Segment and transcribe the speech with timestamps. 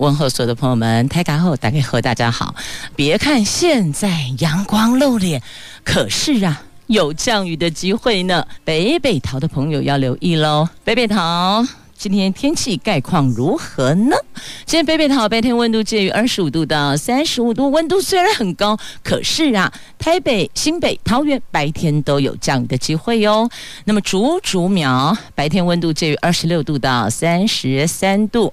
[0.00, 2.54] 问候所有的朋友们，台卡后大家好，大家好。
[2.96, 5.42] 别看现在阳光露脸，
[5.84, 8.46] 可是啊，有降雨的机会呢。
[8.64, 10.66] 北北桃的朋友要留意喽。
[10.84, 11.62] 北北桃，
[11.94, 14.16] 今天天气概况如何呢？
[14.64, 23.46] 今天北北桃白天温度介于二十五度到三十五度，温度虽然很高，可是啊，台北、新北、桃园白天都有降雨的机会哟。
[23.84, 28.50] 那么竹竹苗白天温度介于二十六度到三十三度。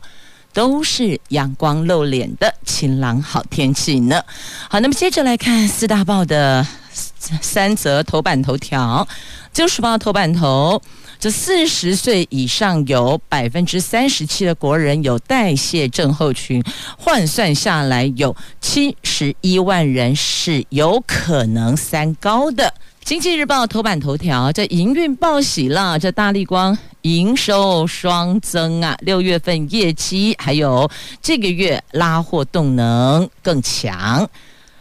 [0.57, 4.19] 都是阳光露脸的晴朗好天气呢。
[4.67, 9.07] 好，那么接着来看四大报的三则头版头条。
[9.51, 10.81] 自由时报头版头，
[11.19, 16.63] 这四十岁以上有百分之三十七的国人有代谢症候群，
[16.97, 22.73] 换算下来有七十一万人是有可能三高的。
[23.07, 30.91] 经济日报头版头条，这营运报喜了，这大立光营收双增啊，六月份业绩还有
[31.21, 34.29] 这个月拉货动能更强。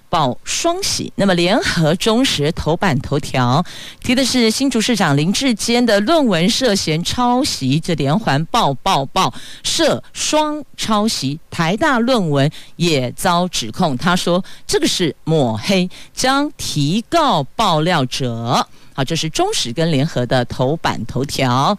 [0.08, 3.64] 报双喜，那么联合中时头版头条
[4.02, 9.32] 提的是新竹市长林志坚的论文涉嫌抄袭，这连环报报报
[9.62, 18.66] 涉双抄袭，台大论文也遭指控，他说这个是抹黑，将提告爆料者。
[18.96, 21.76] 好，这是中时跟联合的头版头条。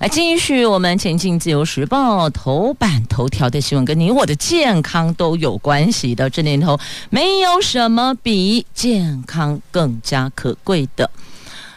[0.00, 6.28] 来，继续我们前进自由时报头版头条的新闻，跟你我的健康都有关系的。
[6.28, 6.76] 这年头，
[7.08, 11.08] 没有什么比健康更加可贵的。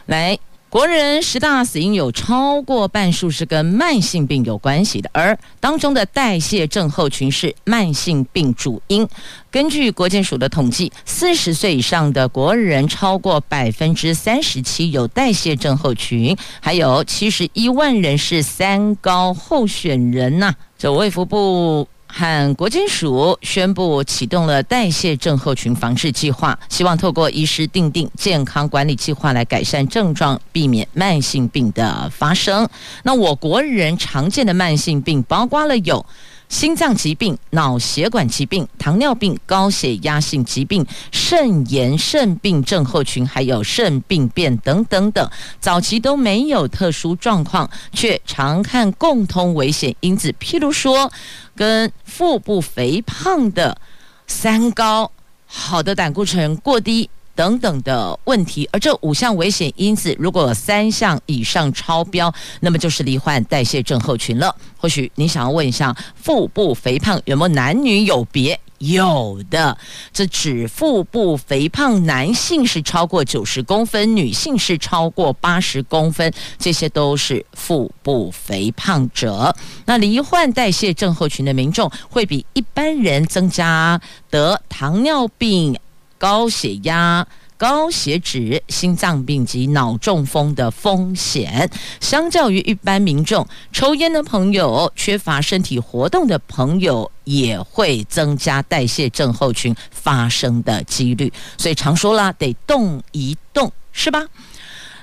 [0.08, 0.40] 来。
[0.70, 9.08] 国人十大死因有超过半数是跟慢性病有关系的，而当中的代谢症候群是慢性病主因。
[9.50, 20.56] 根据国健署的统计，四十岁以上的国人超过百分之三十七有代谢症候群，还有七十一万人是三高候选人呐、啊。
[20.78, 21.88] 这卫福部。
[22.12, 32.68] 和国金署宣布启动了代谢症候群防治计划，希望透过医师定定健康管理计划来改善症状，避免慢性病的发生。
[33.04, 36.04] 那我国人常见的慢性病包括了有。
[36.50, 45.30] 心脏疾病、脑血管疾病、糖尿病、高血压性疾病、肾炎、肾病症候群，还有肾病变等等等，
[45.60, 51.12] 早期都没有特殊状况，却常看共通危险因子，譬如说
[51.56, 53.78] 跟腹部肥胖的
[54.26, 55.12] 三高、
[55.46, 57.10] 好的胆固醇过低。
[57.40, 64.54] 等等的问题，而这五项危险因子如果三项以上超标，那么就是罹患代谢症候群了。
[64.76, 68.60] 或许你想要问一下，腹部肥胖有没有男女有别？
[68.80, 69.78] 有的，
[70.12, 79.56] 这指腹部肥胖，男性是超过九十公分，女性是超过八十公分，这些都是腹部肥胖者。
[79.86, 84.00] 那罹患代谢症候群的民众，会比一般人增加
[84.30, 85.78] 得糖尿病。
[86.20, 87.26] 高血压、
[87.58, 91.70] 高血脂、心脏病及脑中风的风险，
[92.00, 101.32] 相较于一般民众，抽烟的朋友、缺乏身体活动的朋友，也会增加代谢症候群发生的几率。
[101.58, 104.26] 所以常说啦，得动一动，是吧？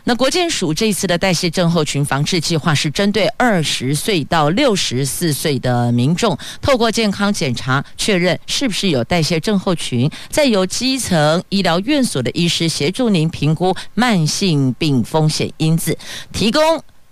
[0.09, 15.99] 那国健署这次的代谢症候群防治计划是针对二十岁到六十四岁的民众，透过健康检查确认是不是有代谢症候群，再由基层医疗院所的医师协助您评估慢性病风险因子，
[16.33, 16.63] 提供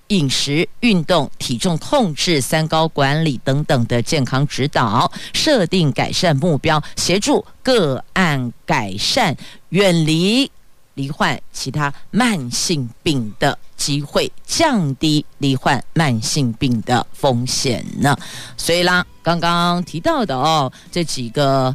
[0.07, 9.37] 饮食、运动、体重控制、三高管理等等的健康指导，设定改善目标，协助个案改善，
[9.71, 10.49] 远离。
[10.95, 18.17] 罹患其他慢性病的机会，降低罹患慢性病的风险呢。
[18.57, 21.75] 所以啦，刚刚提到的哦，这几个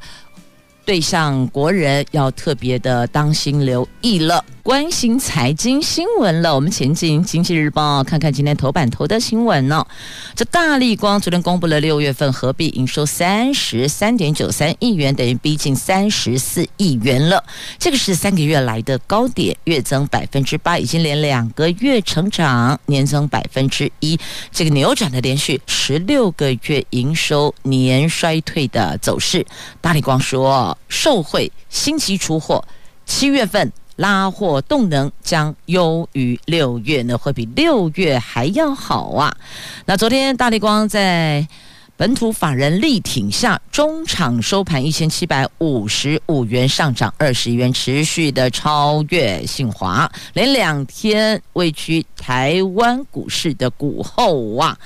[0.90, 4.44] 对象国人要特别的当心留意了。
[4.64, 9.86] 关心财经新闻了，我们前进《经济日报》看看今天头版头的新闻呢。
[10.36, 17.44] 这大立光昨天公布了六月份合并营收三十三点九三亿元，等于逼近三十四亿元了。
[17.78, 24.20] 这个是三个月来的高点，月增百分之八，已经连两个月成长，年增百分之一，
[24.52, 29.46] 这个扭转的连续十六个月营收年衰退的走势。
[29.82, 32.64] 大立光说，受惠新机出货，
[33.06, 33.72] 七月份。
[34.00, 39.36] 拉货动能将优于六月呢，会比六月还要好啊。
[39.84, 41.46] 那昨天大立光在
[41.98, 54.78] 本土法人力挺下，中场收盘一千七百五十五元，上涨二十元，持续的超越信华，连两天位居台湾股市的股后啊。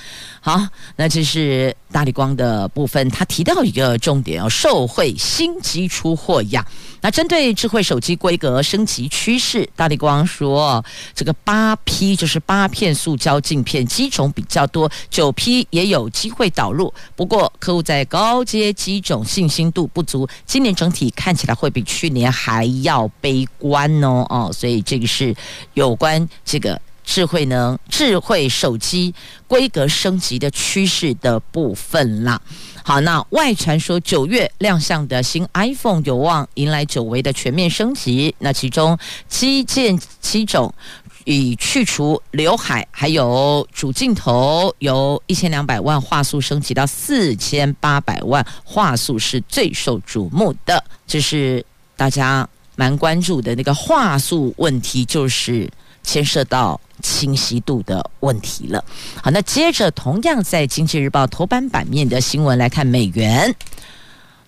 [0.42, 0.60] 好，
[0.96, 6.66] 那这是大立光的部分，他提到一个重点哦，受惠新机出货呀。
[7.02, 16.92] 那针对智慧手机规格升级趋势，大立光说，这个八 P 就是八片塑胶镜片机种比较多，九 P 也有机会导入。
[17.16, 25.36] 不过，客户在高阶机种信心度不足，今年整体看起来会比去年还要悲观哦哦，所以这个是
[25.76, 26.82] 有关这个。
[27.04, 29.14] 智慧能智慧手机
[29.48, 32.42] 规格升级的趋势的部分啦。
[32.86, 38.34] 好，那外传说九月亮相的新 iPhone 有望迎来久违的全面升级。
[38.40, 38.98] 那其中
[39.30, 40.74] 基建七种
[41.24, 50.84] 已去除刘海，还有主镜头由一千两百万画素升级到四千八百万画素，是最受瞩目的。
[51.08, 51.66] 这是
[51.96, 52.46] 大家
[52.76, 55.70] 蛮关注的那个画素问题，就是。
[56.04, 58.84] 牵涉到清晰度的问题了。
[59.22, 63.54] 好，那接着同样在《经济日报》头版版面的新闻来看，美元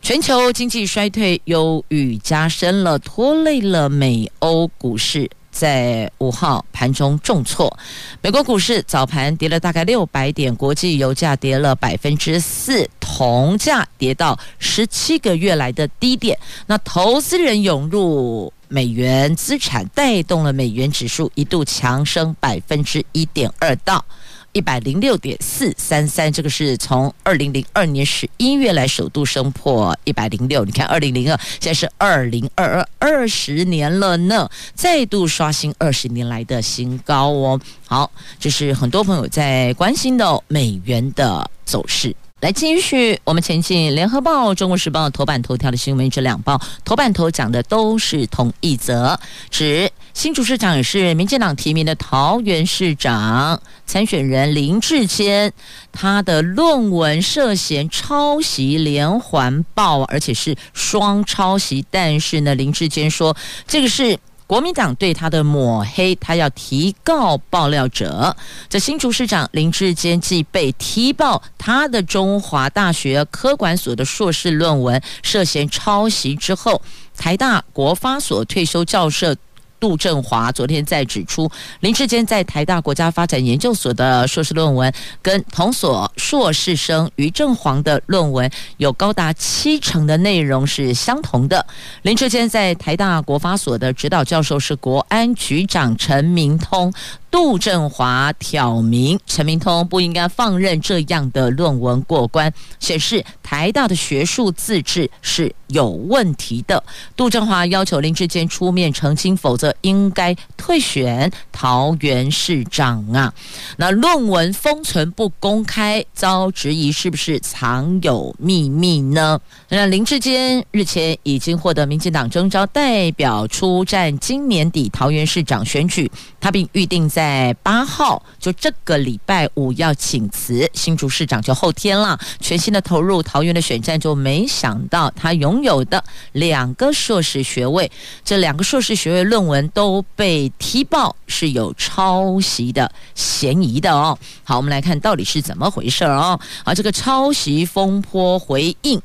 [0.02, 7.76] 全球经济衰退忧郁加深了，拖累了美欧股市，在五号盘中重挫。
[8.22, 16.38] 美国股市早盘跌了大概六百点，国际油价跌了百分之四，铜价跌到十七个月来的低点。
[16.68, 18.54] 那投资人涌入。
[18.76, 24.04] 美元资产带动了美元指数一度强升百分之一点二到
[24.52, 30.66] 一百零六点四三三，这个是从二零零二年十一月来首度升破一百零六。
[30.66, 37.62] 你看，二零零二现在是二零二二，二十年了呢，再度刷新二十年来的新高哦。
[37.88, 42.14] 好，这是很多朋友在关心的美元的走势。
[42.46, 49.20] 来继续，我们前进《联合报》《中国时报》头版头条的新闻，这两报头版头讲的都是同一则，
[49.50, 55.52] 指新竹市长也是民进党提名的桃园市长参选人林志坚，
[55.92, 64.20] 他的论文涉嫌抄袭连环报，而且是双抄袭，但是呢，林志坚说这个是。
[64.48, 68.36] 国民党对他的抹黑，他要提告爆料者。
[68.70, 76.82] 这新竹市长林志坚继被踢爆他的中华大学科管所的硕士论文涉嫌抄袭之后，
[77.18, 79.36] 台大国发所退休教授。
[79.80, 81.50] 杜振华昨天在指出，
[81.80, 84.92] 林志坚在台大国家发展研究所的硕士论文，
[85.22, 91.66] 跟同所硕士生于正煌的论文有高达七成的内容是相同的。
[92.02, 96.94] 林志坚在台大国发所的指导教授是国安局长陈明通。
[97.32, 102.50] 杜振华挑明陈明通不应该放任这样的论文过关，
[102.80, 106.82] 显示台大的学术自治是有问题的。
[107.14, 113.34] 杜振华要求林志坚出面澄清，否则应该退选桃园市长啊！
[113.78, 119.40] 那论文封存不公开，遭质疑是不是藏有秘密呢？
[119.70, 127.06] 那林志坚日前已经获得民进党征召代表出战今年底桃园市长选举，他并预定。
[127.16, 137.90] 在八号，就这个礼拜五要请辞，新竹市长就后天了，全新的投入桃园的选战，就没想到他拥有的两个硕士学位，
[138.24, 144.18] 这两个硕士学位论文们都被踢爆是有抄袭的嫌疑的哦。
[144.44, 146.38] 好，我们来看到底是怎么回事哦。
[146.66, 149.02] 啊，这个抄袭风波回应，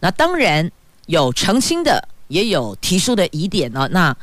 [0.00, 0.68] 那当然
[1.06, 3.88] 有澄清的，也有提出的疑点呢。
[3.92, 4.16] 那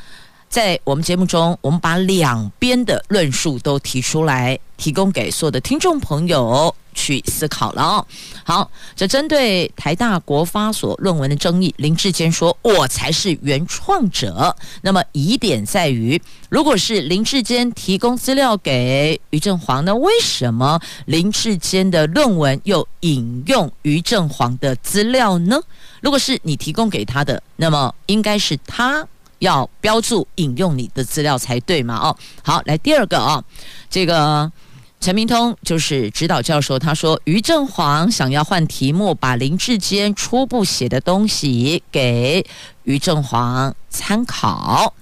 [0.49, 8.05] 在我们节目中，我们把两边的论述都提出来，提供给所有的听众朋友去思考了哦。
[8.43, 25.59] 好，这针对台大国发所论文的争议，林志坚说：“我才是原创者。”那么疑点在于，如果是林志坚提供资料给于正煌，那为什么林志坚的论文又引用于正煌的资料呢？
[26.01, 29.07] 如果是你提供给他的，那么应该是他。
[29.39, 31.97] 要标注引用你的资料才对嘛？
[31.97, 33.43] 哦，好，来第二个啊、
[33.89, 34.51] 这个
[35.01, 42.45] 陈明通就是指导教授，他说于正煌想要换题目，把林志坚初步写的东西给
[42.83, 44.93] 于正煌参考，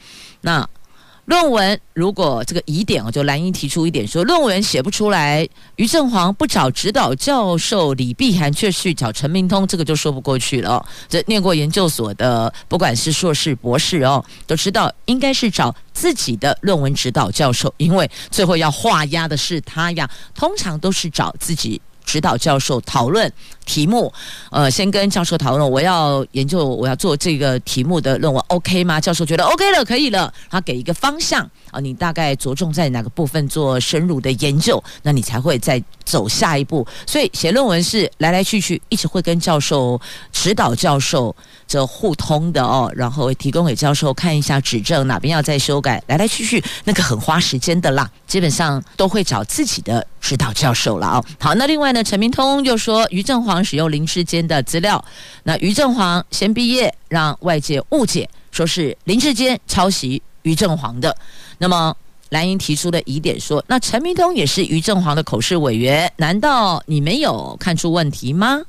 [0.41, 0.67] 那。
[1.29, 10.83] 论文如果这个疑点哦，就蓝英提出一点说，论文写不出来，于正煌不找指导教授李碧涵，却去找陈明通，这个就说不过去了。
[11.07, 20.09] 这念过研究所的，不管是硕士、博士哦，都知道应该是找自己的论文指导教授，因为最后要画押的是他呀。
[20.33, 21.79] 通常都是找自己。
[22.09, 23.31] 指导教授讨论
[23.67, 24.11] 题目，
[24.49, 28.99] 呃，先跟教授讨论，我要研究，我要做这个题目的论文，OK 吗？
[28.99, 36.87] 教授觉得 OK 了，可以了，他给一个方向啊，你大概着重在哪个部分做深入的研究，那你才会再走下一步。
[37.05, 40.01] 所以写论文是来来去去，一直会跟教授、
[40.31, 41.35] 指导教授
[41.67, 51.23] 这互通的哦，然后会提供给教授看一下指正，哪边要再修改，来来去去，那个很花时间的啦，基本上都会找自己的指导教授了哦。
[51.39, 51.98] 好，那另外呢？
[52.03, 55.03] 陈明通又说，于正煌使用林智坚的资料。
[55.43, 61.15] 那于正煌先毕业，让外界误解，说是林智坚抄袭于正煌的。
[61.57, 61.95] 那么
[62.29, 68.61] 蓝营提出的疑点说，那陈明通也是于正煌的口试委员，难道你没有看出问题吗？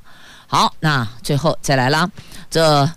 [0.46, 2.10] 好，那最后再来啦。
[2.50, 2.90] 这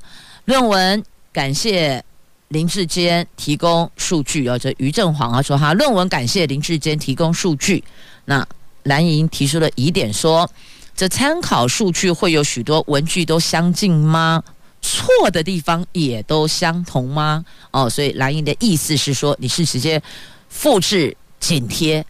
[0.46, 2.04] 论文感谢
[2.48, 7.84] 林志坚提供数据啊，这于正煌啊说他论文感谢林志坚提供数据，
[8.26, 8.46] 那。
[8.84, 10.50] 蓝莹提出了疑点，说
[10.96, 14.44] 这参考数据会有许多文具都相近吗？
[14.82, 17.46] 错的地方也都相同吗？
[17.72, 20.02] 哦，所以蓝莹的意思是说，你是直接
[20.50, 22.06] 复制紧贴。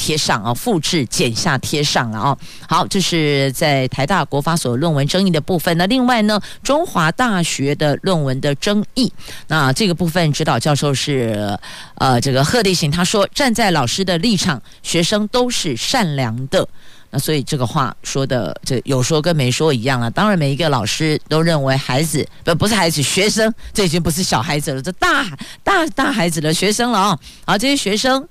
[0.00, 2.38] 贴上啊，复制、剪下、贴上了啊。
[2.66, 5.76] 好，这是在台大国发所论文争议的部分。
[5.76, 9.12] 那另外呢，中华大学的论文的争议，
[9.48, 11.54] 那这个部分指导教授是
[11.96, 16.66] 呃这个贺立行，他说站在老师的立场，学生都是善良的。
[17.10, 20.10] 那所以这个话说的这有说跟没说一样了。
[20.10, 25.26] 当然，每一个老师都认为孩子不不是孩子，学生这已经不是小孩子了，这大
[25.62, 27.18] 大大孩子的学生了啊。
[27.44, 28.26] 好，这些学生。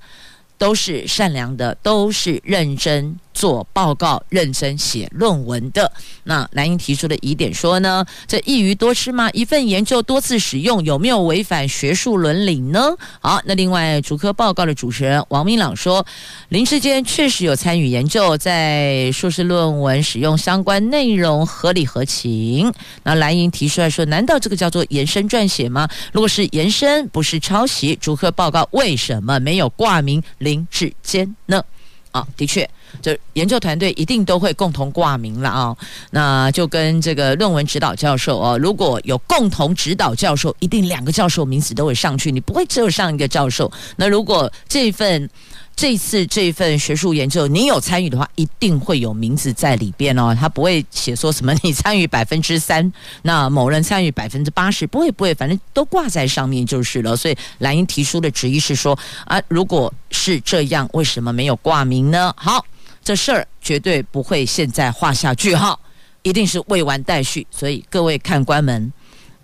[0.59, 3.17] 都是善良的，都是认真。
[3.39, 5.89] 做报告、认真写论文的。
[6.25, 9.29] 那蓝英提出的疑点说呢，这一鱼多吃吗？
[9.31, 12.93] 一份研究多次使用，有没有违反学术伦理呢？
[13.21, 16.05] 好，那另外主科报告的主持人王明朗说，
[16.49, 22.73] 林志坚确实有参与研究，在硕士论文使用相关内容合理合情。
[23.03, 25.87] 那蓝英提出来说，难道这个叫做延伸撰写吗？
[26.11, 31.63] 如果是延伸，不是抄袭，主科报告为什么没有挂名林志坚呢？
[32.11, 32.67] 啊，的确，
[33.01, 35.75] 就研究团队一定都会共同挂名了啊。
[36.11, 43.71] 那就跟这个论文指导教授哦，如果有共同指导教授，一定两个教授名字都会上去，你不会只有上一个教授。
[43.97, 45.29] 那如果这份
[45.75, 50.35] 这次这份学术研究你有参与的话，一定会有名字在里边哦。
[50.37, 52.91] 他不会写说什么你参与百分之三，
[53.21, 57.15] 那某人参与百分之八十，不会不会，反正都挂在上面就是了。
[57.15, 62.33] 所以蓝英提出的质疑是说啊，如果是这样，为什么没有挂名呢？
[62.35, 62.65] 好，
[63.03, 65.79] 这事儿绝对不会现在画下句号，
[66.21, 67.45] 一定是未完待续。
[67.51, 68.91] 所以各位看官们，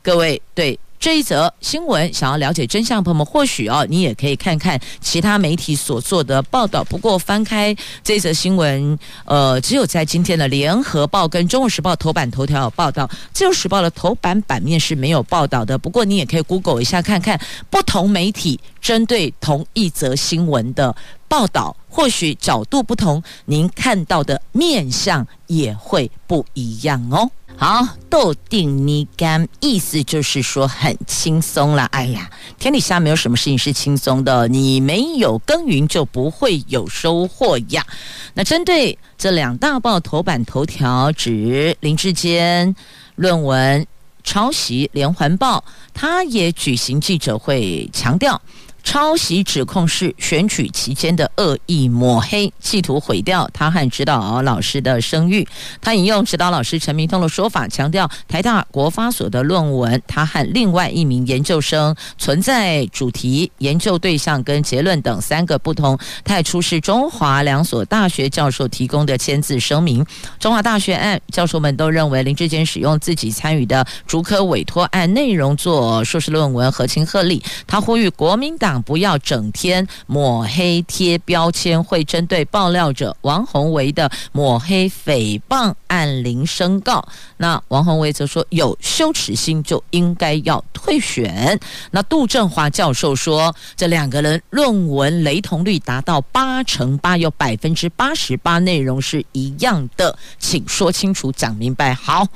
[0.02, 0.80] 各位对。
[0.98, 6.84] 这一则新闻，想要了解真相朋友们，或许哦，你也可以看看其他媒体所做的报道。
[6.86, 15.78] 不过翻开这则新闻，呃，只有在今天的《联合报》跟《中国时报》头版头条有报道，《自由时报》的头版版面是没有报道的。
[15.78, 20.96] 不过你也可以 Google 一下，看看不同媒体针对同一则新闻的
[21.36, 27.30] 报道，或许角度不同，您看到的面相也会不一样哦。
[27.58, 31.84] 好，豆定你干，意思就是说很轻松了。
[31.88, 37.86] 哎呀，天底下没有什么事情是轻松的，你没有耕耘就不会有收获呀。
[38.34, 42.74] 那针对这两大报头版头条指林志坚
[43.16, 43.86] 论文
[44.24, 48.42] 抄袭，连环报他也举行记者会，强调。
[48.86, 55.46] 抄袭指控是选举期间的恶意抹黑，企图毁掉他和指导老师的声誉。
[55.82, 65.98] 他引用指导老师陈明通的说法，强调台大国发所的论文，他和另外一名研究生存在主题、研究对象跟结论等三个不同。
[66.24, 70.06] 他还出示中华两所大学教授提供的签字声明。
[70.40, 77.44] 中华大学案教授们都认为林志坚使用自己参与的竹科委托案内容做硕士论文合情合理。
[77.66, 78.75] 他呼吁国民党。
[78.82, 87.08] 不要整天抹黑贴标签，会针对爆料者王鸿薇的抹黑诽谤按铃申告。
[87.38, 91.60] 那王鸿薇则说，有羞耻心就应该要退选。
[91.92, 101.94] 那杜正华教授说，这两个人论文雷同率达到八成八，有百分之八十八内容是一样的，请说清楚，讲明白。
[101.94, 102.28] 好，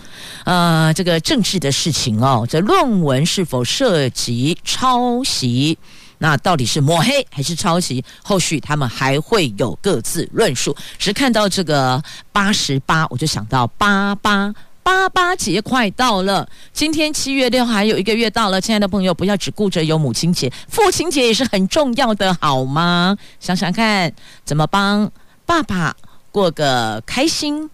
[0.45, 5.77] 呃，这个政治的事情哦，这论文是否涉及抄袭？
[6.19, 8.03] 那到底是抹黑还是抄袭？
[8.21, 10.75] 后续他们还会有各自论述。
[10.97, 16.47] 只看到这个八十八，我就想到八八八八节快到了。
[16.73, 23.17] 今天七月六号还有一个月到了，亲爱的朋友，不要只顾着有母亲节，父亲节也是很重要的，好吗？
[23.39, 25.09] 想想看，怎么帮
[25.45, 25.95] 爸爸
[26.31, 27.69] 过个开心、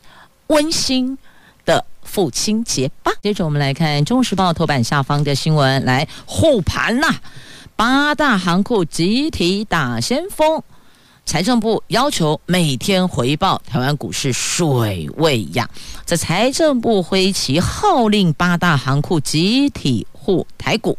[0.48, 1.18] 温馨
[1.66, 3.12] 的父亲节吧。
[3.24, 7.20] 接着我们来看《中时报》头版下方的新闻，来护盘啦。
[7.78, 10.64] 八大行库集体打先锋，
[11.26, 15.70] 财政部要求每天回报台湾股市水位呀。
[16.06, 20.98] 在财政部挥旗号令八大行库集体护台股，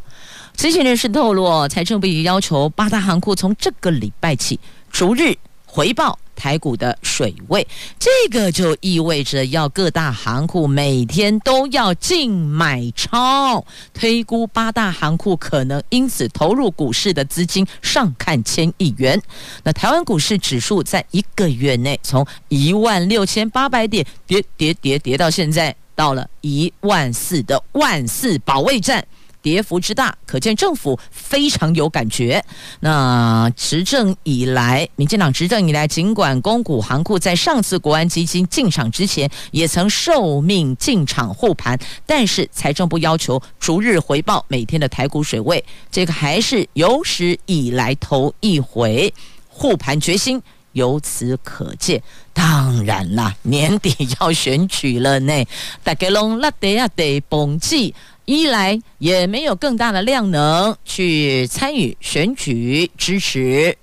[0.55, 6.19] 知情人士透露，财政部已要求八大行库从这个礼拜起逐日回报。
[6.37, 7.67] 台股的水位，
[7.99, 19.21] 这个就意味着要各大行库每天都要净买超，推估八大行库可能因此投入股市的资金上看千亿元。
[19.65, 29.05] 那台湾股市指数在一个月内从一万六千八百点跌跌跌跌到现在到了一万四的万四保卫战。
[29.47, 32.45] 跌幅之大，可见政府非常有感觉。
[32.81, 49.15] 那执政以来，民进党执政以来，尽管公股行库在上次国安基金进场之前，也曾受命进场护盘，但是财政部要求逐日回报每天的台股水位，这个还是有史以来头一回
[49.47, 52.03] 护盘决心，由此可见。
[52.33, 55.45] 当然啦，年底要选举了呢，
[55.85, 57.95] 大家拢拉得呀得蹦起。
[58.27, 63.79] 一来也没有更大的量能去参与选举支持。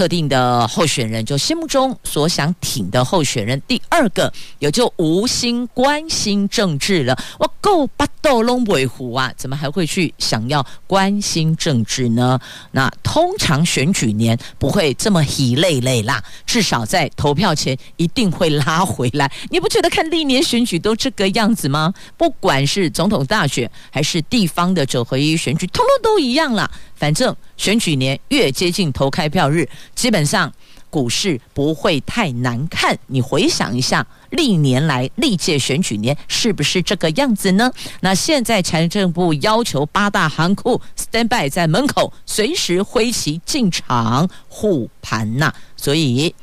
[0.00, 3.60] 特定的候选人，就心目中所想挺的候选人。
[3.68, 7.14] 第二个也就无心关心政治了。
[7.38, 12.40] 我够巴豆龙尾虎啊，怎么还会去想要关心政治呢？
[12.70, 19.30] 那通常选举年不会这么喜累累啦，至少在投票前一定会拉回来。
[19.50, 21.92] 你不觉得看历年选举都这个样子吗？
[22.16, 26.70] 不管是总统大选还是地方的九合一选举，通通都一样啦。
[26.94, 30.50] 反正选举年越接近投开票日，基本上
[30.88, 32.98] 股市不会太难看。
[33.08, 37.70] 你回想一下，历年来历届选举年是不是这个样子呢？
[38.00, 45.52] 那现在财政部要求八大行库 stand by 在门口，随时挥旗进场护盘呐。
[45.76, 46.34] 所以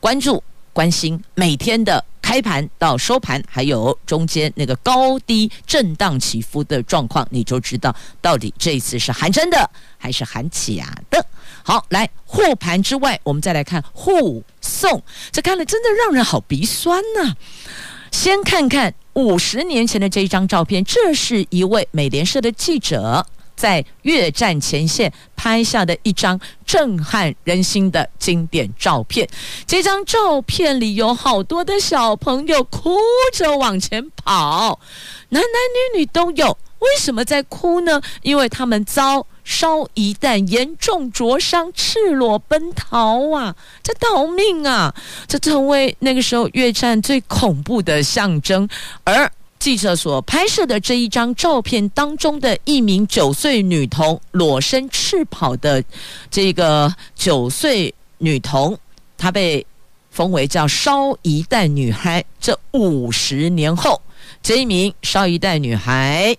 [0.00, 2.04] 关注关心每天的。
[2.26, 11.24] 开盘到收盘，还有中间那个高低震荡起伏的状况，你就知道到底这一次是喊真的还是喊假的。
[11.62, 17.32] 好，来护盘之外，我们再来看护送，这看了真的让人好鼻酸呐、
[18.10, 23.24] 先看看五十年前的这一张照片，这是一位美联社的记者。
[23.56, 29.28] 在越战前线拍下的一张震撼人心的经典照片。
[29.66, 32.96] 这张照片里有好多的小朋友哭
[33.32, 34.78] 着往前跑，
[35.30, 35.50] 男男
[35.94, 36.56] 女女都有。
[36.78, 38.02] 为什么在哭呢？
[38.20, 43.56] 因为他们遭烧一弹严重灼伤，赤裸奔逃啊！
[43.82, 44.94] 这逃命啊！
[45.26, 48.68] 这成为那个时候越战最恐怖的象征。
[49.04, 55.82] 而记者所拍摄的这一张照片当中的一名九岁女童裸身赤跑的
[56.30, 58.78] 这个九岁女童，
[59.16, 59.66] 她被
[60.10, 62.24] 封为叫“烧一代女孩”。
[62.40, 64.00] 这五十年后，
[64.42, 66.36] 这一名烧一代女孩，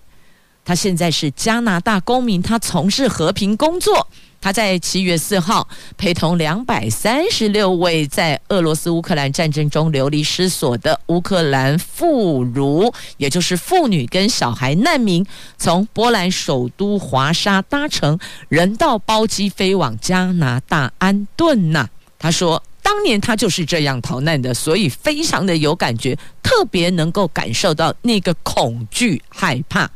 [0.63, 4.07] 她现在是加拿大公民，她从事和平工作。
[4.39, 15.25] 他在七月四号陪同两百三十六位在俄罗斯乌克兰战争中流离失所的乌克兰妇孺，也就是妇女跟小孩难民，
[15.57, 21.89] 从波兰首都华沙搭乘人道包机飞往加拿大安顿呐。
[22.19, 29.89] 他说，当年他就是这样逃难的，所以非常的有感觉，特别能够感受到那个恐惧害怕，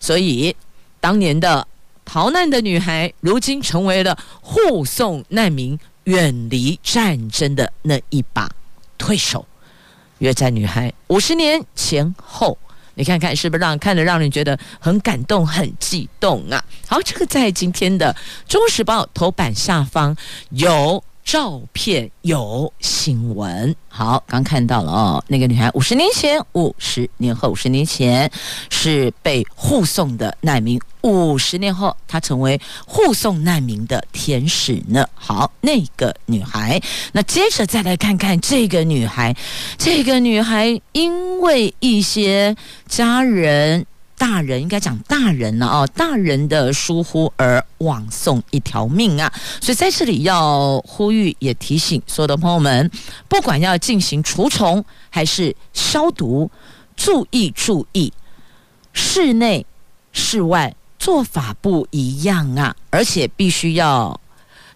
[0.00, 0.54] 所以
[1.00, 1.66] 当年的。
[2.04, 8.50] 逃难的女孩，如今成为了护送难民远离战争的那一把
[8.98, 9.46] 退手。
[10.18, 12.56] 越战女孩五十年前后
[12.94, 16.64] 你看看是不是让看得让人觉得很感动、很激动啊？
[16.86, 18.14] 好，这个在今天的
[18.50, 20.16] 《中时报》头版下方
[20.50, 21.02] 有。
[21.24, 25.24] 照片有新闻，好，刚看到了哦。
[25.26, 28.30] 那个女孩五十年前、五十年后、五十年前
[28.68, 35.04] 是被护送的难民，五十年后她成为护送难民的天使呢。
[35.14, 36.80] 好，那个女孩，
[37.12, 39.34] 那接着再来看看这个女孩，
[39.78, 42.54] 这个女孩因为一些
[42.86, 43.86] 家人。
[44.16, 49.32] 大人应该讲大人了哦，大人的疏忽而枉送一条命啊！
[49.60, 52.90] 所以在这里要呼吁，也提醒所有的朋友们，
[53.28, 56.50] 不管要进行除虫还是消毒，
[56.96, 58.12] 注意注意，
[58.92, 59.66] 室内、
[60.12, 64.18] 室外做法不一样啊，而且必须要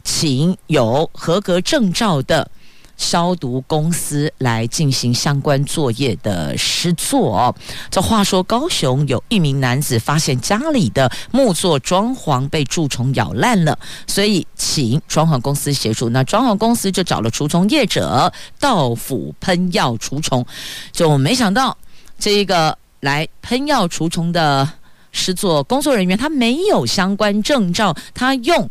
[0.03, 2.51] 请有合格证照的。
[2.99, 7.55] 消毒公司来进行相关作业的施作。
[7.91, 16.11] 这话说，高雄有一名男子发现家里的木作装潢被蛀虫咬烂了，所以请装潢公司协助。
[16.11, 18.31] 那装潢公司就找了除虫业者
[18.61, 20.45] 到府喷药除虫，
[20.93, 21.75] 就没想到
[22.19, 24.69] 这一个来喷药除虫的
[25.13, 28.69] 施作工作人员，他没有相关证照，他用。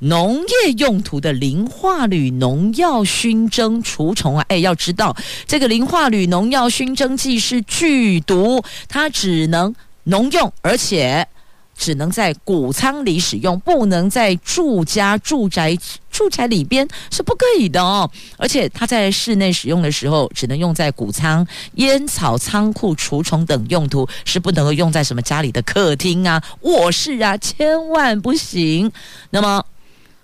[0.00, 11.26] 农业用途的磷化铝农药熏蒸除虫啊，哎，要知道这个磷化铝农药熏蒸剂是剧毒，它只能农用，而且
[11.74, 15.74] 只能在谷仓里使用，不能在住家、住宅、
[16.10, 18.10] 住宅里边是不可以的哦。
[18.36, 28.92] 而且它在室内使用的时候，只能用在谷仓、烟草仓库除虫等用途，是不能够用在什么家里的客厅啊、卧室啊，千万不行。
[29.30, 29.64] 那么。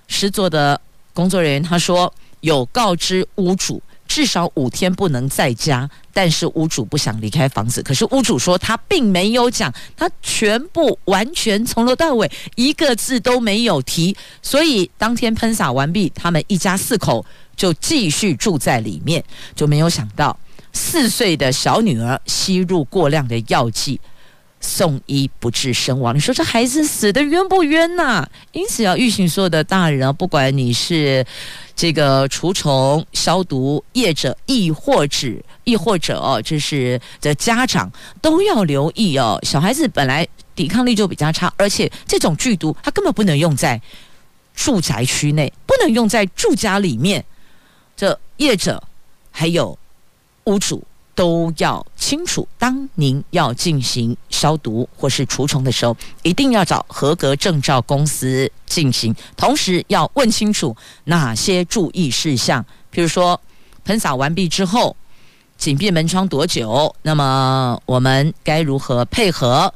[0.09, 0.81] 施作的
[1.13, 7.83] 工作人员他说有告知屋主至少五天不能在家，但是屋主不想离开房子。
[7.83, 14.15] 可是屋主说他并没有讲，他全部完全从头到尾一个字都没有提。
[14.43, 17.25] 所以当天喷洒完毕，他们一家四口
[17.57, 20.39] 就继续住在里面，就没有想到
[20.75, 23.99] 四岁的小女儿吸入过量的药剂。
[24.63, 31.27] 送医不治身亡，你说这孩子死得冤不冤呐、因此要预警所有的大人啊，不管你是
[31.75, 35.29] 这个除虫消毒业者，亦或者
[35.65, 39.37] 亦或者哦，这是的家长都要留意哦。
[39.43, 43.81] 小孩子本来抵抗力就比较差，而且这种剧毒它根本不能用在
[44.55, 47.25] 住宅区内，不能用在住家里面。
[47.97, 48.83] 这业者
[49.33, 49.77] 还有
[50.45, 50.83] 屋主。
[51.23, 63.41] 都要清楚，当您要进行消毒或是除虫的时候，一定要找合格证照公司进行，同时要问清楚哪些注意事项，比如说
[63.85, 64.97] 喷洒完毕之后，
[65.57, 66.93] 紧闭门窗多久？
[67.03, 69.73] 那么我们该如何配合？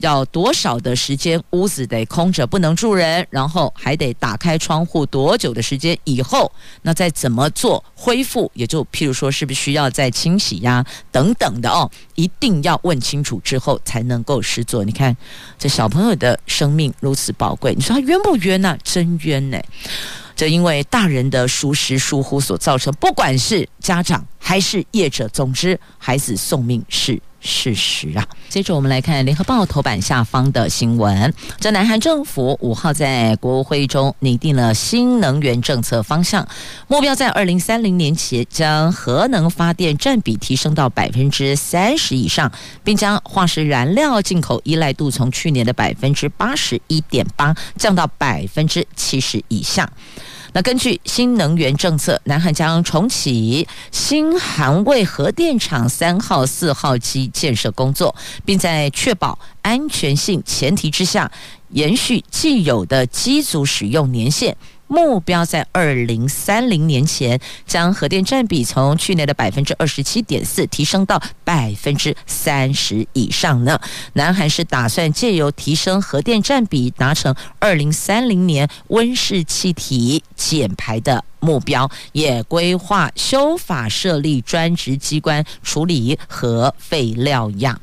[0.00, 6.50] 要多少的时间屋子得空着不能住人，然后还得打开窗户多久的时间以后，
[6.82, 8.50] 那再怎么做恢复？
[8.54, 14.84] 也就譬如说，是不是需要再清洗呀等等的哦，一定要问清楚之后才能够施作。
[14.84, 15.16] 你看
[15.58, 18.76] 这小朋友的生命如此宝贵，你说他冤不冤呢？
[18.82, 19.58] 真冤呢！
[20.34, 27.20] 这因为大人的疏失疏忽所造成，不管是家长还是业者，总之孩子送命是。
[27.40, 28.26] 事实啊！
[28.48, 31.32] 接着我们来看《联合报》头版下方的新闻。
[31.58, 36.46] 这南韩政府五号在国务会议中拟定了新能源政策方向，
[36.86, 42.50] 目标在二零三零年前将核能发电占比提升到百分之三十以上，
[42.84, 49.90] 并将化石燃料进口依赖度从去年的百分之八十一点八降到百分之七十以下。
[50.52, 61.30] 那根据新能源政策，南韩将重启新韩卫核电厂三号、四号机建设工作，并在确保安全性前提之下，
[61.68, 64.56] 延续既有的机组使用年限。
[64.90, 73.80] 目标在二零三零年前将核电占比从去年的百分之二十七点四提升到百分之三十以上呢。
[74.14, 81.24] 南韩是打算借由提升核电占比，达成二零三零年温室气体减排的。
[81.40, 87.80] 目标也规划修法设立专职机关处理核废料样。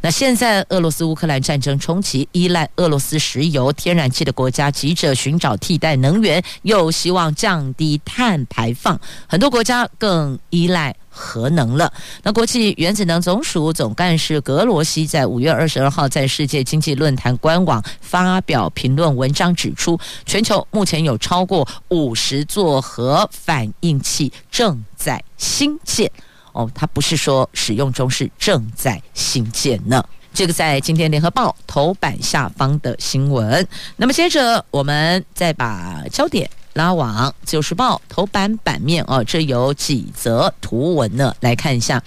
[0.00, 9.00] 那现在俄罗斯乌克兰战争冲击，依赖俄罗斯石油、天然气的国家急着寻找替代能源，又希望降低碳排放。
[9.26, 10.94] 很多国家更依赖。
[11.10, 11.92] 核能了。
[12.22, 26.10] 那国际原子能总署总干事格罗西在五月二十二号在世界经济论坛官网发表评论文章，指出全球目前有超过五十座核反应器正在兴建。
[26.52, 30.02] 哦，它不是说使用中，是正在兴建呢。
[30.32, 33.66] 这个在今天联合报头版下方的新闻。
[33.96, 41.34] 那么接着我们再把焦点拉网，九时报》头版版面哦，这有几则图文呢？
[41.40, 42.02] 来看一下，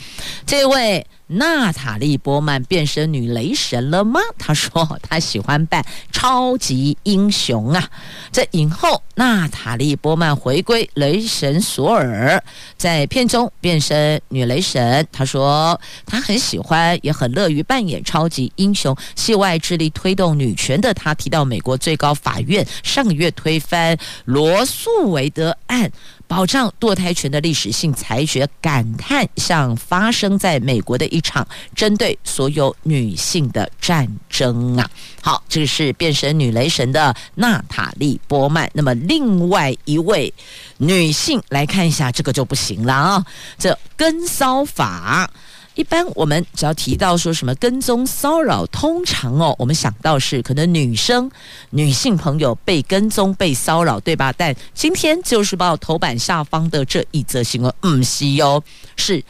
[0.46, 1.06] 这位。
[1.34, 4.20] 娜塔莉波曼变身女雷神了吗？
[4.38, 7.90] 她说她喜欢扮超级英雄啊！
[8.32, 12.44] 在影后娜塔莉波曼回归雷神索尔，
[12.78, 15.08] 在片中变身女雷神。
[15.12, 18.96] 她说她很喜欢，也很乐于扮演超级英雄。
[19.16, 25.92] 戏外致力推动女权的她提到，美国最高法院上个月推翻罗诉韦德案。
[26.36, 34.90] 保障堕胎权的历史性裁决，感叹像发生在美国的一场针对所有女性的战争啊！
[35.22, 38.68] 好，这是变身女雷神的娜塔莉波曼。
[38.74, 40.34] 那么另外一位
[40.78, 43.26] 女性来看一下，这个就不行了啊！
[43.60, 45.30] 这跟骚法。
[45.76, 51.30] 一般我们只要提到说什么跟踪骚扰，通常哦，我们想到是可能女生、
[51.72, 54.32] 女性朋友被跟踪、被骚扰，对吧？
[54.38, 58.64] 但今天就是报头版下方的这一则新闻，嗯，是哟，
[58.96, 59.24] 是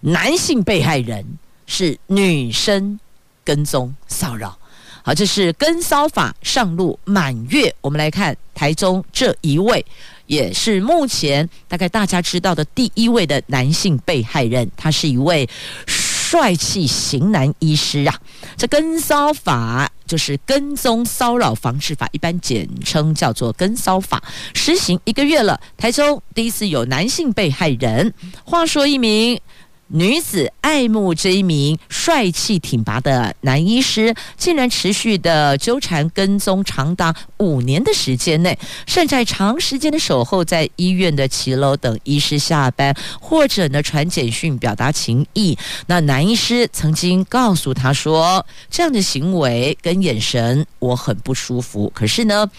[0.00, 1.24] 男性被害人，
[1.66, 2.98] 是女生
[3.44, 4.58] 跟踪骚扰。
[5.04, 9.84] 好，这是跟骚法上路满月，我们来看台中这一位。
[10.26, 15.48] 也是目前大概大家知道的第一位的男性被害人，他是一位
[15.86, 18.20] 帅气型男医师啊。
[18.56, 24.22] 这跟骚法就是跟踪骚扰防治法，一般简称叫做跟骚法，
[24.54, 25.60] 实行一个月了。
[25.76, 28.12] 台中第一次有男性被害人。
[28.44, 29.40] 话说一名。
[29.94, 45.56] 女子爱慕这一名帅气挺拔的男医师，竟然持续的纠缠跟踪长达五年的时间内，甚至在长时间的守候在医院的骑楼等医师下班，或者呢传简讯表达情意。
[45.86, 51.88] 那男医师曾经告诉他说，这样的行为跟眼神我很不舒服。
[51.94, 52.50] 可是呢，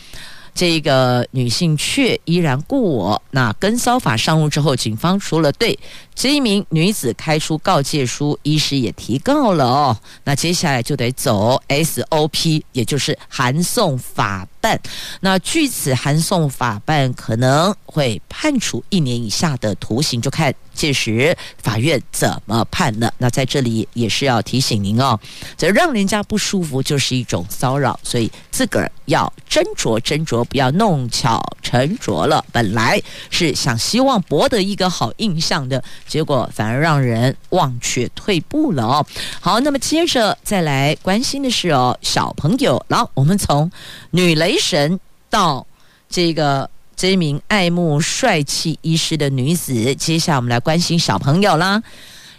[0.55, 3.21] 这个女性却依然故我。
[3.31, 5.77] 那跟骚法上路之后，警方除了对
[6.15, 9.97] 这一名女子开出告诫书，医师也提告了哦。
[10.23, 14.81] 那接下来就得走 SOP，也就是函送法办。
[15.21, 23.13] 那据此函送法办可能会判处一年以下的徒刑，就看届时法院怎么判了。
[23.19, 25.19] 那在这里也是要提醒您哦，
[25.55, 32.43] 这让人家不舒服就是一种骚扰，所以自个儿要斟酌斟酌，不要弄巧成拙了。
[32.51, 32.99] 本来
[33.29, 35.83] 是想希望博得一个好印象的。
[36.07, 39.05] 结果反而让人忘却退步了哦。
[39.39, 42.83] 好，那么接着再来关心的是哦，小朋友。
[42.87, 43.69] 然后我们从
[44.11, 45.65] 女雷神到
[46.09, 51.81] 这个这名爱慕帅气医师的女子，接下来我们来关心小朋友啦。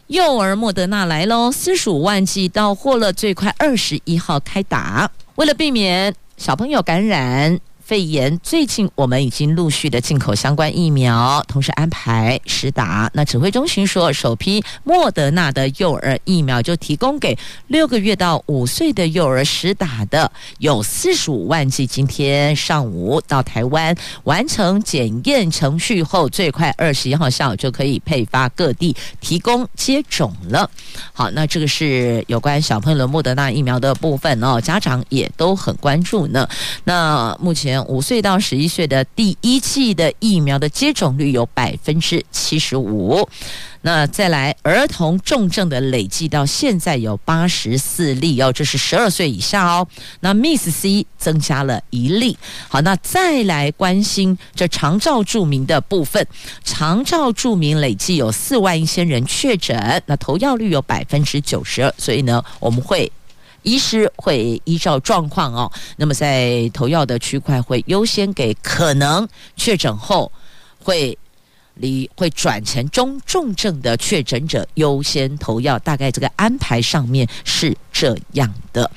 [0.09, 5.11] 幼儿莫德纳来喽，四十五万剂到货了，最快二十一号开打。
[5.35, 7.59] 为了避免小朋友感染。
[7.87, 13.09] 肺炎，最近我们已经陆续的进口相关疫苗，同时安排实打。
[13.15, 21.87] 那指挥中心说，首批莫德纳的幼儿疫苗就提供给六个月到五岁的幼儿实打的，有四十五万剂。
[21.87, 23.95] 今天上午到台湾
[24.25, 30.69] 完成检验程序后，最快二十一号下午就可以配发各地提供接种了。
[31.13, 36.49] 好，那这个是有关小朋友莫德纳疫苗的部分哦，家长也都很关注呢。
[36.83, 37.76] 那目前。
[37.85, 43.29] 五岁到十一岁的第一剂的疫苗的接种率有百分之七十五。
[43.83, 49.87] 那再来，儿童重症的累计到现在有八十四例哦，这是十二岁以下哦。
[50.21, 52.37] 那 Miss C 增加了一例。
[52.69, 56.27] 好，那再来关心这长照住民的部分，
[56.65, 61.95] 长照住民累计有四万一千人确诊，那投药率有百分之九十二。
[61.97, 63.13] 所以呢，我们会。
[63.67, 70.31] 医师会依照状况哦，那么在投药的区块会优先给可能确诊后
[70.79, 71.19] 会
[71.75, 78.91] 离会转成中重症的确诊者优先投药，大概这个安排上面是这样的。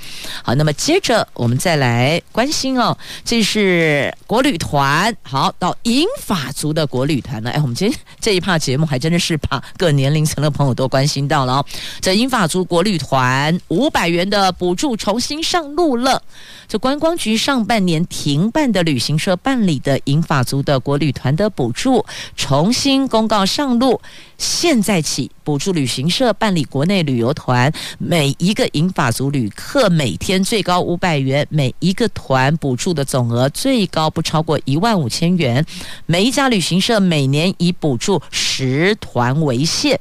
[0.44, 11.66] 好，那么接着我们再来关心哦，这是国旅团，好，到英法族的国旅团呢，哎，我们今天 这一趴节目还真的是把各年龄层的朋友都关心到了哦。
[12.02, 16.22] 这英法族国旅团五百元的补助重新上路了。
[16.68, 24.00] 这观光局上半年停办的旅行社办理的英法族的国旅团的补助重新公告上路，
[24.38, 35.66] 现在起补助旅行社办理国内旅游团，每一个银发族旅客每天最高五百元，每一个团补助的总额最高不超过一万五千元，
[36.06, 40.00] 每一家旅行社每年以补助十团为限。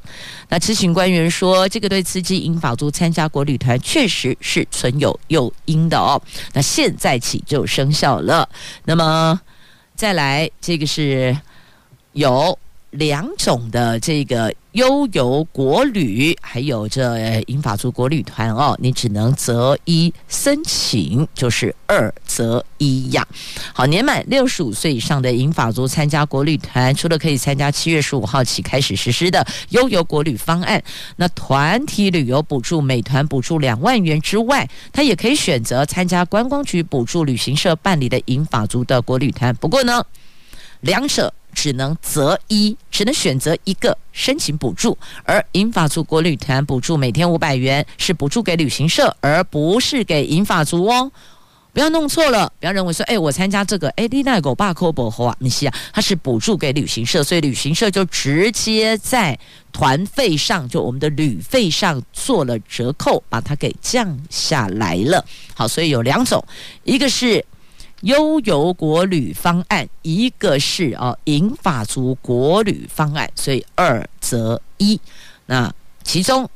[0.51, 6.21] 那知情官员说，这个对刺激银发族参加国旅团确实是存有诱因的哦。
[6.53, 8.47] 那现在起就生效了。
[8.85, 9.41] 那么
[9.97, 11.35] 再来，这个是
[12.13, 12.59] 有。
[12.91, 23.27] 两种的这个悠游国旅，还有这银发族国旅团哦，你只能择一申请，就是二择一呀。
[23.75, 30.83] 好，年满六十五岁以上的银发族参加国旅团，除了可以参加七月十五号起开始实施的悠游国旅方案，
[31.17, 39.55] 那团体旅游补助每团补助两万元之外，他也可以选择参加观光局补助旅行社办理的银发族的国旅团。
[39.57, 40.03] 不过呢，
[40.81, 41.35] 两者。
[41.61, 44.97] 只能择一，只能选择一个申请补助。
[45.25, 51.11] 而银发族国旅团补助每天五百元，是补助给旅行社，而不是给银发族哦。
[51.73, 55.37] 不要弄错了，不要认为说，哎，我参加这个，哎，你那狗爸扣不好啊？
[55.41, 59.37] 你是啊，他是补助给旅行社，所以旅行社就直接在
[59.73, 65.25] 团费上，就我们的旅费上做了折扣，把它给降下来了。
[65.57, 66.41] 好，所以有两种，
[66.85, 67.45] 一个是。
[68.03, 75.01] 优游国旅方案，一个是哦银发族国旅方案，所以二择一。
[75.47, 75.73] 那
[76.05, 76.49] 其中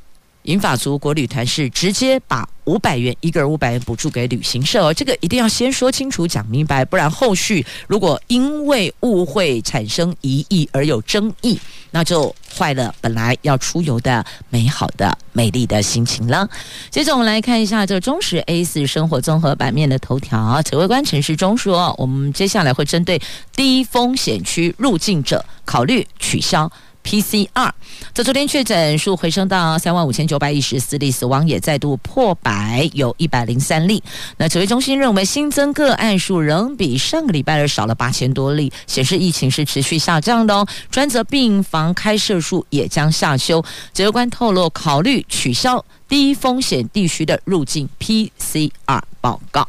[0.43, 11.59] 银发族国旅团是直接把五百元一个人五百元补助给旅行社哦，这个一定要先说清楚讲明白，不然后续如果因为误会产生疑义而有争议，
[11.91, 16.47] 那就坏了本来要出游的美好的美丽的心情了。
[16.89, 23.21] 接着我们来看一下这个中时 A 四生活综合版面的头条，指挥官陈时中说，我们接下来会针对
[23.55, 26.71] 低风险区入境者考虑取消。
[27.03, 27.71] PCR，
[28.13, 34.01] 这昨天确诊数回升到三万五千九百一十四例，死亡也再度破百，有一百零三例。
[34.37, 40.65] 那指挥中心认为新增个案数仍比上个礼拜二少了八千多例，显示疫情是持续下降的哦。
[40.89, 43.63] 专责病房开设数也将下修。
[43.93, 49.67] 指挥官透露，考虑取消低风险地区的入境 PCR 报告。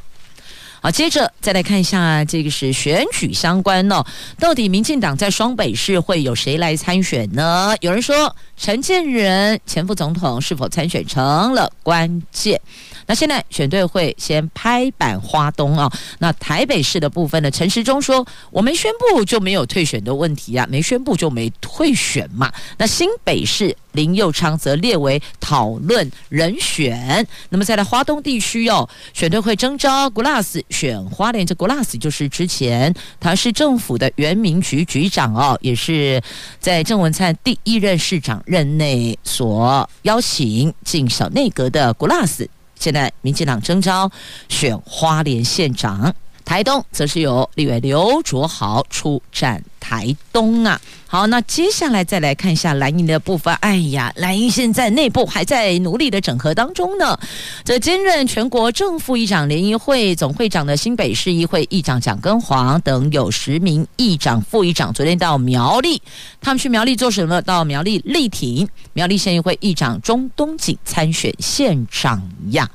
[0.85, 4.05] 好，接着再来看一下，这个是选举相关哦。
[4.39, 7.75] 到底民进党在双北市会有谁来参选呢？
[7.81, 12.61] 有人说陈建仁前副总统是否参选成了关键。
[13.07, 17.51] 那现在选队会先拍板花东啊，那台北市的部分呢？
[17.51, 22.51] 陈时中说，我没宣布就没有退选的问题啊，没宣布就没退选嘛。
[22.79, 27.27] 那新北市林佑昌则列为讨论人选。
[27.51, 36.23] 那么再来花东地区哦，选队会征召 Glass 选花莲，这 Glass 就是之前他是政府的原民局局长哦，也是
[36.59, 42.47] 在郑文灿第一任市长任内所邀请进小内阁的 Glass。
[42.79, 44.11] 现在民进党征召
[44.49, 50.81] 选花莲县长，台东则是由立委刘卓豪出战台东啊。
[51.07, 53.55] 好，那接下来再来看一下蓝营的部分。
[53.57, 57.17] 哎呀，蓝营现在内部还在努力的整合当中呢。
[57.65, 66.03] 这兼任全国正副议长联谊会总会长的新北市议会议长蒋根煌等有十名议长、副议长，昨天到苗栗，
[66.41, 67.41] 他们去苗栗做什么？
[67.43, 72.69] 到苗栗力挺苗栗县议会议长钟东锦参选县长呀。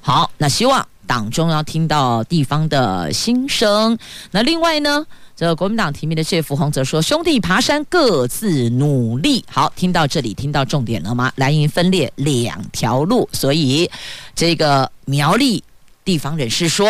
[0.00, 3.98] 好，那希望党中央听到地方的心声。
[4.30, 5.06] 那另外呢？
[5.34, 11.32] 这国民党提名的谢福洪则说：“兄弟爬山各自努力。”好，听到这里，听到重点了吗？
[11.36, 13.90] 蓝营分裂两条路，所以
[14.34, 15.64] 这个苗栗
[16.04, 16.86] 地方人士说。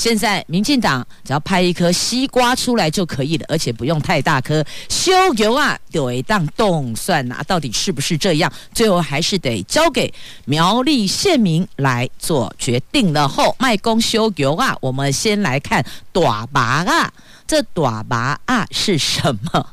[0.00, 4.64] 现在民进党只要拍一颗西瓜出来就可以了，而且不用太大颗。
[4.88, 8.50] 修油啊，有一档动算啊，到底是不是这样？
[8.72, 10.10] 最后还是得交给
[10.46, 13.28] 苗栗县民来做决定了。
[13.28, 15.84] 后卖公修油啊，我们先来看
[16.14, 17.12] 短拔啊，
[17.46, 19.66] 这短拔啊是什么？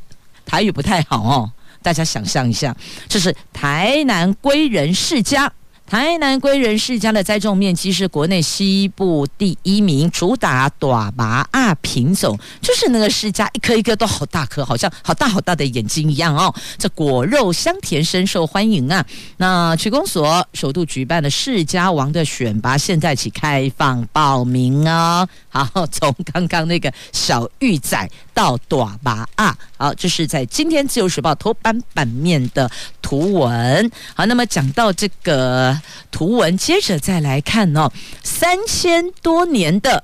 [0.45, 1.49] 台语不太好哦，
[1.81, 2.75] 大家想象一下，
[3.07, 5.49] 这是台南归仁世家。
[5.87, 16.53] 台南归仁世家的栽种面积是国内西部第一名，主打短麻啊品种，就是那个世家一颗一颗都好大颗，好像好大好大的眼睛一样哦。
[16.77, 19.05] 这果肉香甜，深受欢迎啊。
[19.37, 25.25] 那区公所首度举办的世家王的选拔，现在起开放报名哦。
[25.47, 32.69] 好，从刚刚那个小玉仔到短吧啊，好，这是在今天自由时报头版版面的
[33.01, 33.91] 图文。
[34.13, 35.81] 好，那么讲到这个。
[36.11, 37.91] 图文，接着再来看哦，
[38.23, 40.03] 三千多年的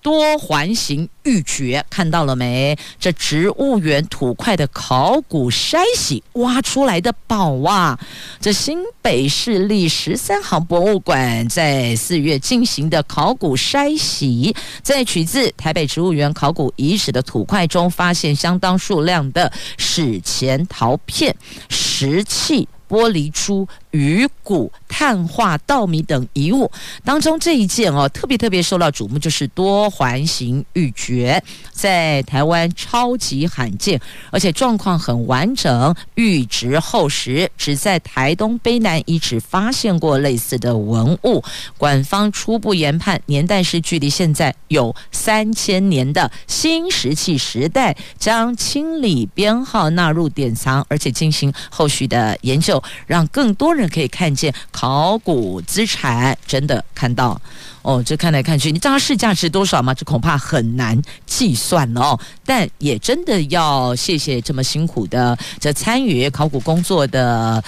[0.00, 2.76] 多环形玉玦，看到了没？
[2.98, 7.98] 这植物园土块的考古筛洗挖出来的宝啊！
[8.40, 21.34] 这新北市立十三行博物馆在四月进行的考古筛洗，在取自台北植物园考古遗址的土块中，发现相当数量的史前陶片、
[21.68, 22.68] 石器。
[22.88, 26.70] 玻璃珠、鱼骨、碳化稻米等遗物
[27.04, 31.40] 当中，这一件哦特别特别受到瞩目，就是多环形玉玦，
[31.72, 41.42] 在台湾超级罕见，而且状况很完整，玉质厚实，只在台东卑南遗址发现过类似的文物。
[41.76, 52.82] 馆方初步研判年代是距离现在有三千年的新石器时代，将清理编号纳入典藏，而且进行后续的研究。
[53.06, 57.40] 让更多人可以看见考古资产，真的看到
[57.82, 59.94] 哦，这看来看去，你知道市价值多少吗？
[59.94, 62.18] 这恐怕很难计算哦。
[62.44, 67.62] 但也真的要谢谢这么辛苦的这参与考古工作的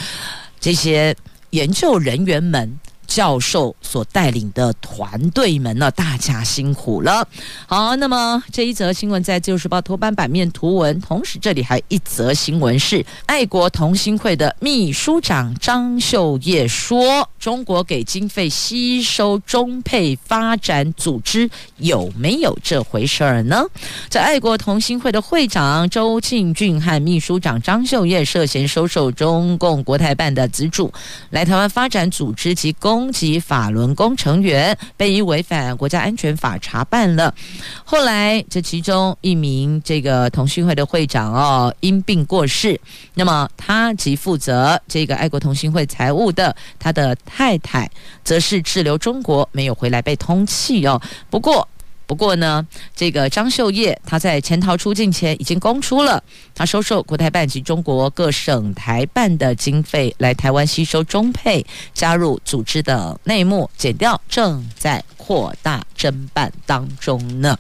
[0.61, 1.17] 这些
[1.51, 2.79] 研究人员们。
[3.11, 7.27] 教授所带领的团队们呢，大家辛苦了。
[7.67, 23.65] 好，那么这一则新闻在《自由时报》头版版面图文，同时这里还有一则新闻是爱国同心会的秘书长张秀叶说：“中国给经费吸收中配发展组织，有没有这回事儿呢？”
[24.09, 30.93] 在爱国同心会的会长周庆俊和秘书长张秀叶涉嫌收受中共国台办的资助，
[31.31, 33.00] 来台湾发展组织及公。
[33.01, 37.35] 攻击法轮功成员被以违反国家安全法查办了。
[37.83, 42.79] 后来，这其中一名这个同心会的会长哦，因病过世。
[43.15, 47.91] 那么，他即负责这个爱国同心会财务的他的太太，
[48.23, 51.01] 则是滞留中国，没有回来被通气哦。
[51.31, 51.67] 不过，
[52.11, 56.21] 不过呢，这个张秀叶他在潜逃出境前已经供出了，
[56.57, 67.57] 他收受国台办及中国各省台办的经费来台湾吸收中配加入组织的内幕，减掉正在扩大侦办当中呢。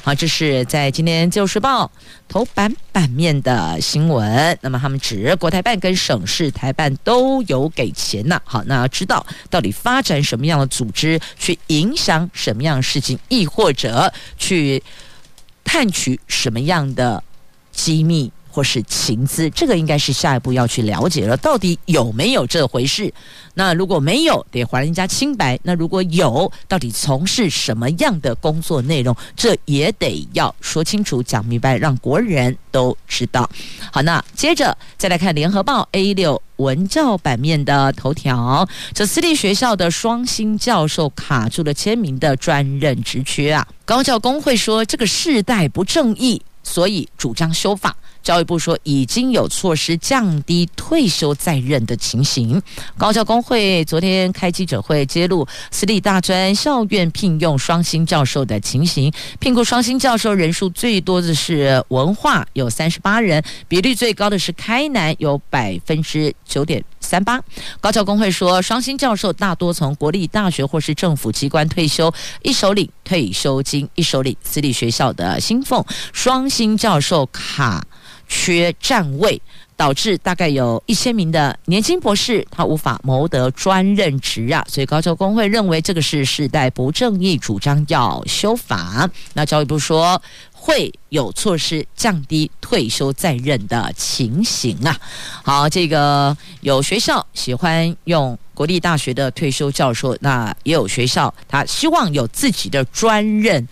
[0.00, 1.86] 好，这是在今天《自由时报》
[2.28, 4.58] 头版版面的新闻。
[4.60, 8.42] 那么他们指国台办跟省市台办都有给钱呢。
[8.44, 14.82] 好，那要知道到底发展什么样的组织，去影响什么样的事情，亦或者去
[15.62, 17.22] 探取什么样的
[17.70, 18.32] 机密。
[18.50, 23.12] 或是情资，这个应该是下一步要去了解了，到底有没有这回事？
[23.54, 33.48] 那如果没有，得还人家清白；那如果有，到底从事什么样的工作内容，这也得要说清楚、讲明白，让国人都知道。
[33.92, 43.66] 好，那接着再来看《联合报》A 六文教版面的头条：这私立学校的双薪教授卡住了签名的专任职缺啊！
[43.84, 47.96] 高教工会说这个世代不正义，所以主张修法。
[48.22, 52.60] 教育部说已经有措施降低退休在任的情形。
[52.96, 67.40] 高教工会昨天开记者会揭露私立大专校院聘用双薪教授的情形，聘雇双薪教授人数最多的是文化，有三十八人，比例最高的是开南，有百分之九点三八。
[67.80, 72.12] 高教工会说，双薪教授大多从国立大学或是政府机关退休，
[72.42, 77.84] 一手领退休金，一手领私立学校的薪俸，双薪教授卡。
[78.28, 79.40] 缺站位，
[79.74, 89.08] 导致大概有一千名的年轻博士他无法谋得专任职啊，所以高教工会认为这个是世代不正义，主张要修法。
[89.32, 90.20] 那教育部说
[90.52, 94.96] 会有措施降低退休在任的情形啊。
[95.42, 103.66] 好，这个有学校喜欢用国立大学的退休教授，那也有学校他希望有自己的专任。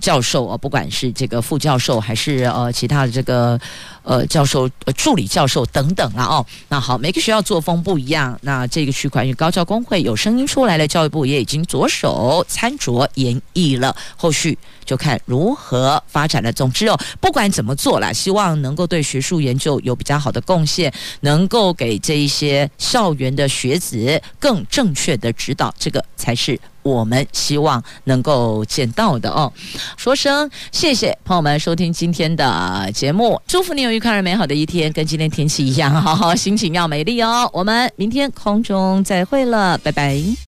[0.00, 3.58] 教授啊，不管是这个副教授还是呃其他的这个
[4.04, 16.52] 呃教授、呃、助理教授等等了哦，那好，每个学校作风不一样，那这个区块与高教工会有声音出来了，教育部也已经着手参酌研议了，后续就看如何发展了。
[16.52, 26.60] 总之哦，不管怎么做啦，希望能够对学术研究有比较好的贡献，能够给这一些校园的学子更正确的指导，这个才是。
[26.84, 29.50] 我们希望能够见到的哦，
[29.96, 37.48] 说声谢谢朋友们收听今天的节目，祝福你有愉快而美好的一天，跟今天天气一样，好好心情要美丽哦。
[37.52, 40.53] 我们明天空中再会了，拜拜。